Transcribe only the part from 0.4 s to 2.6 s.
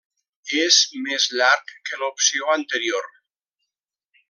És més llarg que l'opció